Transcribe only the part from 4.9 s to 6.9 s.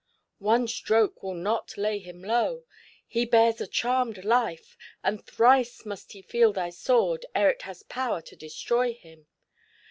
and thrice must he feel thy